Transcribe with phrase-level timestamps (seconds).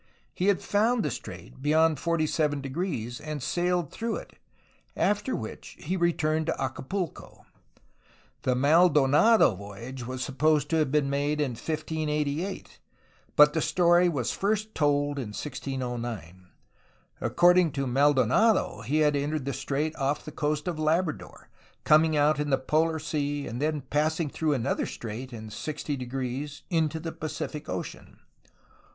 [0.33, 4.33] He had found the strait beyond 47°, and sailed through it,
[4.97, 7.45] after which he re turned to Acapulco.
[8.41, 12.79] The Maldonado voyage was supposed to have been made in 1588,
[13.35, 16.47] but the story was first told in 1609.
[17.21, 21.47] According to Maldonado he had entered the strait off the coast of Labrador,
[21.83, 26.99] coming out into the Polar Sea and then passing through another strait in 60° into
[26.99, 28.17] the Pacific Ocean.